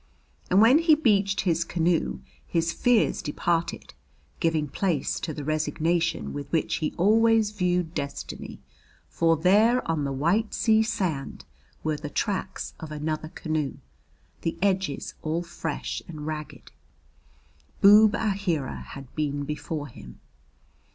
And 0.49 0.59
when 0.61 0.79
he 0.79 0.95
beached 0.95 1.41
his 1.41 1.63
canoe 1.63 2.21
his 2.47 2.73
fears 2.73 3.21
departed, 3.21 3.93
giving 4.39 4.67
place 4.67 5.19
to 5.19 5.31
the 5.31 5.43
resignation 5.43 6.33
with 6.33 6.51
which 6.51 6.77
he 6.77 6.95
always 6.97 7.51
viewed 7.51 7.93
Destiny; 7.93 8.59
for 9.09 9.37
there 9.37 9.87
on 9.87 10.03
the 10.03 10.11
white 10.11 10.55
sea 10.55 10.81
sand 10.81 11.45
were 11.83 11.97
the 11.97 12.09
tracks 12.09 12.73
of 12.79 12.91
another 12.91 13.29
canoe, 13.29 13.77
the 14.41 14.57
edges 14.59 15.13
all 15.21 15.43
fresh 15.43 16.01
and 16.07 16.25
ragged. 16.25 16.71
Boob 17.79 18.15
Aheera 18.15 18.81
had 18.81 19.13
been 19.15 19.43
before 19.43 19.85
him. 19.85 20.19